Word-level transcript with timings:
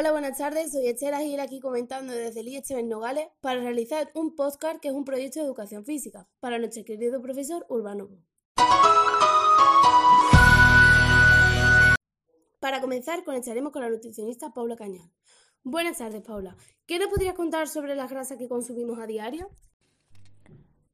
Hola, 0.00 0.12
buenas 0.12 0.38
tardes. 0.38 0.72
Soy 0.72 0.86
Estela 0.86 1.20
Gil 1.20 1.38
aquí 1.40 1.60
comentando 1.60 2.14
desde 2.14 2.40
el 2.40 2.88
Nogales 2.88 3.28
para 3.42 3.60
realizar 3.60 4.10
un 4.14 4.34
podcast 4.34 4.80
que 4.80 4.88
es 4.88 4.94
un 4.94 5.04
proyecto 5.04 5.40
de 5.40 5.44
educación 5.44 5.84
física 5.84 6.26
para 6.40 6.58
nuestro 6.58 6.82
querido 6.86 7.20
profesor 7.20 7.66
Urbano. 7.68 8.08
Para 12.60 12.80
comenzar, 12.80 13.24
conectaremos 13.24 13.72
con 13.72 13.82
la 13.82 13.90
nutricionista 13.90 14.54
Paula 14.54 14.74
Cañal. 14.74 15.12
Buenas 15.64 15.98
tardes, 15.98 16.22
Paula. 16.22 16.56
¿Qué 16.86 16.98
nos 16.98 17.08
podrías 17.08 17.34
contar 17.34 17.68
sobre 17.68 17.94
las 17.94 18.10
grasas 18.10 18.38
que 18.38 18.48
consumimos 18.48 18.98
a 19.00 19.06
diario? 19.06 19.50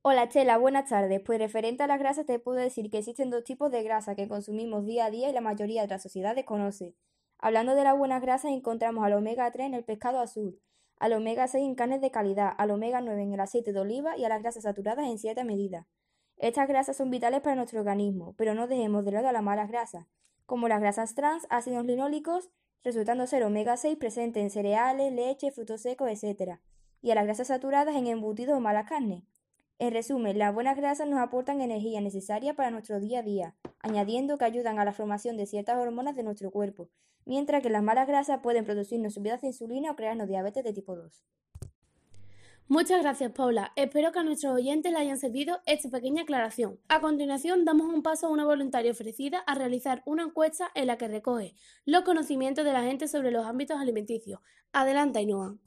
Hola 0.03 0.25
Estela, 0.25 0.59
buenas 0.59 0.89
tardes. 0.89 1.23
Pues 1.25 1.39
referente 1.39 1.85
a 1.85 1.87
las 1.87 2.01
grasas 2.01 2.27
te 2.27 2.41
puedo 2.41 2.59
decir 2.59 2.91
que 2.91 2.99
existen 2.99 3.31
dos 3.31 3.45
tipos 3.45 3.71
de 3.71 3.85
grasa 3.85 4.17
que 4.17 4.27
consumimos 4.27 4.85
día 4.85 5.05
a 5.05 5.11
día 5.13 5.31
y 5.31 5.33
la 5.33 5.41
mayoría 5.41 5.83
de 5.83 5.89
la 5.89 6.01
sociedad 6.01 6.35
desconoce. 6.35 6.97
Hablando 7.39 7.75
de 7.75 7.85
las 7.85 7.97
buenas 7.97 8.23
grasas 8.23 8.51
encontramos 8.51 9.05
al 9.05 9.13
omega 9.13 9.51
3 9.51 9.67
en 9.67 9.75
el 9.75 9.85
pescado 9.85 10.21
azul, 10.21 10.59
al 10.99 11.13
omega 11.13 11.47
6 11.47 11.65
en 11.65 11.75
carnes 11.75 12.01
de 12.01 12.11
calidad, 12.11 12.53
al 12.57 12.71
omega 12.71 13.03
9 13.03 13.23
en 13.23 13.35
el 13.35 13.41
aceite 13.41 13.73
de 13.75 13.81
oliva 13.81 14.17
y 14.17 14.25
a 14.25 14.31
las 14.31 14.41
grasas 14.41 14.63
saturadas 14.63 15.07
en 15.07 15.19
cierta 15.19 15.45
medida. 15.45 15.87
Estas 16.39 16.67
grasas 16.67 16.97
son 16.97 17.11
vitales 17.11 17.41
para 17.41 17.55
nuestro 17.55 17.81
organismo, 17.81 18.35
pero 18.39 18.55
no 18.55 18.67
dejemos 18.67 19.05
de 19.05 19.13
lado 19.13 19.29
a 19.29 19.33
las 19.33 19.43
malas 19.43 19.69
grasas, 19.69 20.07
como 20.47 20.69
las 20.69 20.81
grasas 20.81 21.15
trans, 21.15 21.47
ácidos 21.51 21.85
linólicos, 21.85 22.51
resultando 22.83 23.27
ser 23.27 23.43
omega 23.43 23.77
6 23.77 23.99
presente 23.99 24.41
en 24.41 24.51
cereales, 24.51 25.13
leche, 25.13 25.51
frutos 25.51 25.83
secos, 25.83 26.09
etc., 26.11 26.59
y 27.03 27.11
a 27.11 27.15
las 27.15 27.25
grasas 27.25 27.49
saturadas 27.49 27.95
en 27.95 28.07
embutidos 28.07 28.57
o 28.57 28.61
malas 28.61 28.89
carnes. 28.89 29.23
En 29.79 29.93
resumen, 29.93 30.39
las 30.39 30.55
buenas 30.55 30.75
grasas 30.77 31.07
nos 31.07 31.19
aportan 31.19 31.61
energía 31.61 32.01
necesaria 32.01 32.55
para 32.55 32.71
nuestro 32.71 32.99
día 32.99 33.19
a 33.19 33.23
día, 33.23 33.55
añadiendo 33.81 34.39
que 34.39 34.47
ayudan 34.47 34.79
a 34.79 34.87
la 34.87 34.93
formación 34.93 35.37
de 35.37 35.45
ciertas 35.45 35.77
hormonas 35.77 36.17
de 36.17 36.23
nuestro 36.23 36.51
cuerpo, 36.51 36.89
mientras 37.27 37.63
que 37.63 37.69
las 37.69 37.83
malas 37.83 38.09
grasas 38.09 38.41
pueden 38.43 38.65
producirnos 38.65 39.13
subidas 39.13 39.43
de 39.43 39.49
insulina 39.49 39.91
o 39.91 39.97
crearnos 39.97 40.29
diabetes 40.29 40.65
de 40.65 40.73
tipo 40.73 40.97
2. 40.97 41.27
Muchas 42.69 43.03
gracias, 43.03 43.31
Paula. 43.33 43.73
Espero 43.77 44.13
que 44.13 44.19
a 44.19 44.25
nuestros 44.25 44.55
oyentes 44.55 44.91
les 44.91 45.01
hayan 45.01 45.19
servido 45.19 45.61
esta 45.67 45.91
pequeña 45.91 46.23
aclaración. 46.23 46.81
A 46.89 47.01
continuación, 47.03 47.67
damos 47.67 47.93
un 47.93 48.03
paso 48.03 48.27
a 48.27 48.31
una 48.31 48.47
voluntaria 48.47 48.91
ofrecida 48.91 49.41
a 49.41 49.55
realizar 49.55 50.03
una 50.07 50.25
encuesta 50.25 50.71
en 50.75 50.87
la 50.87 50.97
que 50.97 51.07
recoge 51.07 51.55
los 51.85 52.03
conocimientos 52.03 52.65
de 52.65 52.73
la 52.73 52.83
gente 52.83 53.09
sobre 53.09 53.31
los 53.31 53.45
ámbitos 53.45 53.79
alimenticios. 53.79 54.41
Adelanta, 54.73 55.19
Ainhoa. 55.19 55.59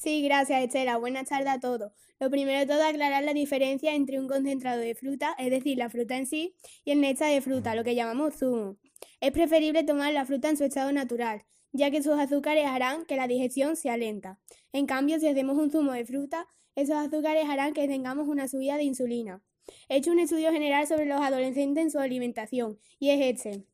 Sí, 0.00 0.22
gracias, 0.22 0.62
Estela. 0.62 0.96
Buenas 0.96 1.28
tardes 1.28 1.48
a 1.48 1.60
todos. 1.60 1.92
Lo 2.18 2.30
primero 2.30 2.58
de 2.58 2.64
todo, 2.64 2.82
aclarar 2.82 3.22
la 3.22 3.34
diferencia 3.34 3.94
entre 3.94 4.18
un 4.18 4.28
concentrado 4.28 4.80
de 4.80 4.94
fruta, 4.94 5.36
es 5.38 5.50
decir, 5.50 5.76
la 5.76 5.90
fruta 5.90 6.16
en 6.16 6.24
sí, 6.24 6.54
y 6.86 6.92
el 6.92 7.02
néctar 7.02 7.30
de 7.30 7.42
fruta, 7.42 7.74
lo 7.74 7.84
que 7.84 7.94
llamamos 7.94 8.36
zumo. 8.38 8.78
Es 9.20 9.30
preferible 9.32 9.84
tomar 9.84 10.14
la 10.14 10.24
fruta 10.24 10.48
en 10.48 10.56
su 10.56 10.64
estado 10.64 10.90
natural, 10.90 11.42
ya 11.72 11.90
que 11.90 12.02
sus 12.02 12.18
azúcares 12.18 12.64
harán 12.64 13.04
que 13.04 13.16
la 13.16 13.28
digestión 13.28 13.76
sea 13.76 13.98
lenta. 13.98 14.40
En 14.72 14.86
cambio, 14.86 15.20
si 15.20 15.28
hacemos 15.28 15.58
un 15.58 15.70
zumo 15.70 15.92
de 15.92 16.06
fruta, 16.06 16.46
esos 16.76 16.96
azúcares 16.96 17.44
harán 17.46 17.74
que 17.74 17.86
tengamos 17.86 18.26
una 18.26 18.48
subida 18.48 18.78
de 18.78 18.84
insulina. 18.84 19.42
He 19.90 19.96
hecho 19.96 20.12
un 20.12 20.18
estudio 20.18 20.50
general 20.50 20.86
sobre 20.86 21.04
los 21.04 21.20
adolescentes 21.20 21.84
en 21.84 21.90
su 21.90 21.98
alimentación, 21.98 22.78
y 22.98 23.10
es 23.10 23.20
este. 23.20 23.66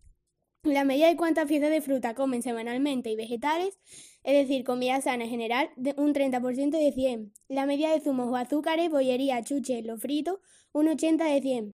La 0.64 0.82
medida 0.82 1.06
de 1.06 1.16
cuántas 1.16 1.46
piezas 1.46 1.70
de 1.70 1.80
fruta 1.80 2.16
comen 2.16 2.42
semanalmente 2.42 3.10
y 3.10 3.14
vegetales, 3.14 3.78
es 4.26 4.34
decir, 4.34 4.64
comida 4.64 5.00
sana 5.00 5.22
en 5.22 5.30
general, 5.30 5.70
de 5.76 5.94
un 5.96 6.12
30% 6.12 6.70
de 6.70 6.90
100. 6.90 7.32
La 7.46 7.64
medida 7.64 7.92
de 7.92 8.00
zumos 8.00 8.26
o 8.26 8.34
azúcares, 8.34 8.90
bollería, 8.90 9.40
chuches, 9.44 9.86
lo 9.86 9.98
frito, 9.98 10.40
un 10.72 10.88
80 10.88 11.24
de 11.26 11.40
100. 11.40 11.72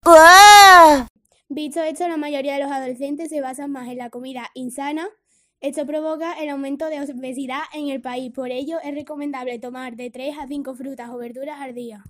Visto 1.50 1.84
esto, 1.84 2.08
la 2.08 2.16
mayoría 2.16 2.54
de 2.54 2.64
los 2.64 2.72
adolescentes 2.72 3.28
se 3.28 3.42
basan 3.42 3.74
más 3.74 3.90
en 3.90 3.98
la 3.98 4.10
comida 4.10 4.50
insana. 4.54 5.10
Esto 5.60 5.86
provoca 5.86 6.42
el 6.42 6.48
aumento 6.48 6.88
de 6.88 7.02
obesidad 7.02 7.64
en 7.74 7.90
el 7.90 8.00
país, 8.00 8.32
por 8.32 8.50
ello 8.50 8.78
es 8.82 8.96
recomendable 8.96 9.60
tomar 9.60 9.98
de 9.98 10.10
3 10.10 10.38
a 10.40 10.48
5 10.48 10.74
frutas 10.74 11.10
o 11.10 11.18
verduras 11.18 11.60
al 11.60 11.74
día. 11.74 12.02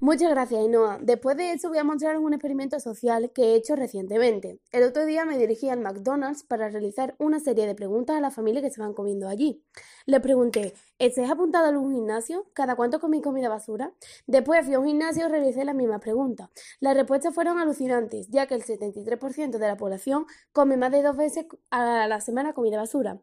Muchas 0.00 0.30
gracias, 0.30 0.64
Inoa. 0.64 1.00
Después 1.02 1.36
de 1.36 1.50
esto 1.50 1.70
voy 1.70 1.78
a 1.78 1.82
mostraros 1.82 2.22
un 2.22 2.32
experimento 2.32 2.78
social 2.78 3.32
que 3.34 3.42
he 3.42 3.54
hecho 3.56 3.74
recientemente. 3.74 4.60
El 4.70 4.84
otro 4.84 5.04
día 5.04 5.24
me 5.24 5.36
dirigí 5.36 5.68
al 5.70 5.80
McDonald's 5.80 6.44
para 6.44 6.68
realizar 6.68 7.16
una 7.18 7.40
serie 7.40 7.66
de 7.66 7.74
preguntas 7.74 8.16
a 8.16 8.20
la 8.20 8.30
familia 8.30 8.60
que 8.60 8.68
estaban 8.68 8.94
comiendo 8.94 9.28
allí. 9.28 9.60
Les 10.06 10.20
pregunté, 10.20 10.72
¿estáis 11.00 11.28
apuntado 11.28 11.66
a 11.66 11.70
algún 11.70 11.92
gimnasio? 11.92 12.46
¿Cada 12.52 12.76
cuánto 12.76 13.00
comí 13.00 13.20
comida 13.20 13.48
basura? 13.48 13.92
Después 14.28 14.64
fui 14.64 14.74
a 14.74 14.78
un 14.78 14.86
gimnasio 14.86 15.26
y 15.26 15.28
realicé 15.30 15.64
la 15.64 15.74
misma 15.74 15.98
pregunta. 15.98 16.48
Las 16.78 16.96
respuestas 16.96 17.34
fueron 17.34 17.58
alucinantes, 17.58 18.28
ya 18.28 18.46
que 18.46 18.54
el 18.54 18.62
73% 18.62 19.58
de 19.58 19.66
la 19.66 19.76
población 19.76 20.26
come 20.52 20.76
más 20.76 20.92
de 20.92 21.02
dos 21.02 21.16
veces 21.16 21.46
a 21.70 22.06
la 22.06 22.20
semana 22.20 22.52
comida 22.52 22.76
basura. 22.76 23.20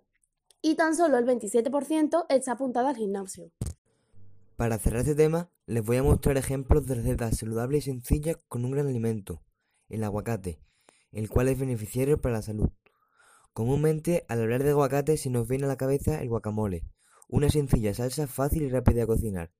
Y 0.61 0.75
tan 0.75 0.93
solo 0.93 1.17
el 1.17 1.25
27% 1.25 2.25
está 2.27 2.51
apuntado 2.51 2.87
al 2.87 2.97
gimnasio. 2.97 3.49
Para 4.57 4.77
cerrar 4.77 5.01
este 5.01 5.15
tema, 5.15 5.49
les 5.67 5.83
voy 5.83 5.97
a 5.97 6.03
mostrar 6.03 6.37
ejemplos 6.37 6.85
de 6.85 6.95
recetas 6.95 7.37
saludables 7.37 7.87
y 7.87 7.91
sencillas 7.91 8.37
con 8.47 8.65
un 8.65 8.71
gran 8.71 8.87
alimento, 8.87 9.43
el 9.89 10.03
aguacate, 10.03 10.59
el 11.11 11.27
cual 11.27 11.47
es 11.47 11.57
beneficiario 11.57 12.21
para 12.21 12.35
la 12.35 12.41
salud. 12.43 12.69
Comúnmente, 13.51 14.25
al 14.27 14.41
hablar 14.41 14.63
de 14.63 14.71
aguacate 14.71 15.17
se 15.17 15.31
nos 15.31 15.47
viene 15.47 15.65
a 15.65 15.67
la 15.67 15.77
cabeza 15.77 16.21
el 16.21 16.29
guacamole, 16.29 16.85
una 17.27 17.49
sencilla 17.49 17.93
salsa 17.95 18.27
fácil 18.27 18.61
y 18.61 18.69
rápida 18.69 19.01
de 19.01 19.07
cocinar, 19.07 19.51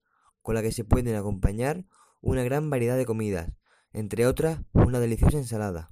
con 0.44 0.54
la 0.54 0.62
que 0.62 0.72
se 0.72 0.84
pueden 0.84 1.16
acompañar 1.16 1.86
una 2.22 2.44
gran 2.44 2.70
variedad 2.70 2.98
de 2.98 3.06
comidas, 3.06 3.52
entre 3.92 4.28
otras 4.28 4.60
una 4.74 5.00
deliciosa 5.00 5.38
ensalada. 5.38 5.90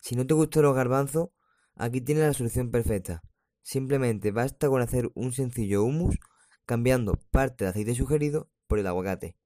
Si 0.00 0.16
no 0.16 0.26
te 0.26 0.34
gustan 0.34 0.64
los 0.64 0.74
garbanzos, 0.74 1.30
aquí 1.76 2.00
tienes 2.00 2.24
la 2.24 2.34
solución 2.34 2.72
perfecta. 2.72 3.22
Simplemente 3.62 4.32
basta 4.32 4.68
con 4.68 4.82
hacer 4.82 5.12
un 5.14 5.32
sencillo 5.32 5.84
hummus 5.84 6.18
cambiando 6.66 7.20
parte 7.30 7.64
del 7.64 7.70
aceite 7.70 7.94
sugerido 7.94 8.50
por 8.72 8.78
el 8.78 8.86
aguacate. 8.86 9.36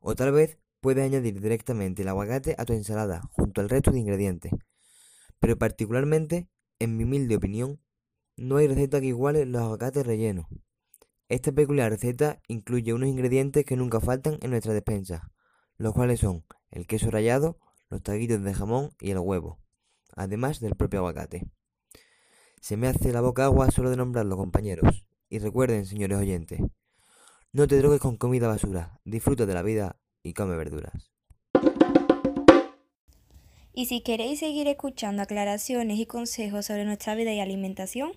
O 0.00 0.14
tal 0.14 0.30
vez 0.30 0.56
puedes 0.80 1.04
añadir 1.04 1.40
directamente 1.40 2.02
el 2.02 2.08
aguacate 2.08 2.54
a 2.58 2.64
tu 2.64 2.74
ensalada 2.74 3.22
junto 3.32 3.60
al 3.60 3.68
resto 3.68 3.90
de 3.90 3.98
ingredientes. 3.98 4.52
Pero 5.40 5.58
particularmente, 5.58 6.48
en 6.78 6.96
mi 6.96 7.02
humilde 7.02 7.34
opinión, 7.34 7.82
no 8.36 8.58
hay 8.58 8.68
receta 8.68 9.00
que 9.00 9.08
iguale 9.08 9.46
los 9.46 9.62
aguacates 9.62 10.06
rellenos. 10.06 10.46
Esta 11.28 11.50
peculiar 11.50 11.90
receta 11.90 12.40
incluye 12.46 12.94
unos 12.94 13.08
ingredientes 13.08 13.64
que 13.64 13.74
nunca 13.74 13.98
faltan 13.98 14.38
en 14.42 14.50
nuestra 14.50 14.74
despensa, 14.74 15.32
los 15.76 15.92
cuales 15.92 16.20
son 16.20 16.44
el 16.70 16.86
queso 16.86 17.10
rallado, 17.10 17.58
los 17.88 18.00
taguitos 18.00 18.44
de 18.44 18.54
jamón 18.54 18.90
y 19.00 19.10
el 19.10 19.18
huevo, 19.18 19.58
además 20.14 20.60
del 20.60 20.76
propio 20.76 21.00
aguacate. 21.00 21.50
Se 22.60 22.76
me 22.76 22.86
hace 22.86 23.12
la 23.12 23.22
boca 23.22 23.44
agua 23.44 23.72
solo 23.72 23.90
de 23.90 23.96
nombrarlo, 23.96 24.36
compañeros. 24.36 25.04
Y 25.28 25.40
recuerden, 25.40 25.84
señores 25.84 26.18
oyentes, 26.18 26.60
no 27.52 27.66
te 27.66 27.78
drogues 27.78 28.00
con 28.00 28.16
comida 28.16 28.48
basura, 28.48 28.98
disfruta 29.04 29.46
de 29.46 29.54
la 29.54 29.62
vida 29.62 29.96
y 30.22 30.34
come 30.34 30.56
verduras. 30.56 31.10
Y 33.72 33.86
si 33.86 34.02
queréis 34.02 34.40
seguir 34.40 34.66
escuchando 34.66 35.22
aclaraciones 35.22 35.98
y 35.98 36.06
consejos 36.06 36.66
sobre 36.66 36.84
nuestra 36.84 37.14
vida 37.14 37.32
y 37.32 37.40
alimentación, 37.40 38.12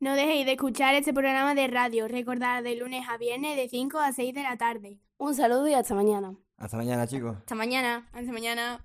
no 0.00 0.16
dejéis 0.16 0.44
de 0.44 0.52
escuchar 0.52 0.96
este 0.96 1.14
programa 1.14 1.54
de 1.54 1.68
radio. 1.68 2.08
Recordad 2.08 2.62
de 2.64 2.74
lunes 2.74 3.06
a 3.08 3.16
viernes 3.16 3.56
de 3.56 3.68
5 3.68 3.98
a 4.00 4.12
6 4.12 4.34
de 4.34 4.42
la 4.42 4.56
tarde. 4.56 4.98
Un 5.18 5.36
saludo 5.36 5.68
y 5.68 5.74
hasta 5.74 5.94
mañana. 5.94 6.36
Hasta 6.56 6.76
mañana, 6.76 7.06
chicos. 7.06 7.36
Hasta 7.36 7.54
mañana. 7.54 8.08
Hasta 8.12 8.32
mañana. 8.32 8.84